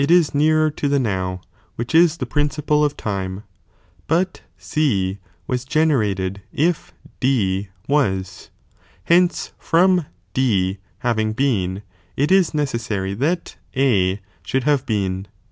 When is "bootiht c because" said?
0.01-0.31